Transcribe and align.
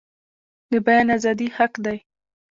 د 0.71 0.73
بیان 0.85 1.07
ازادي 1.17 1.47
حق 1.57 1.73
دی 1.85 1.97